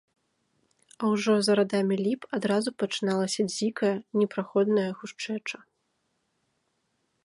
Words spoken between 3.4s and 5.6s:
дзікая, непраходная гушчэча.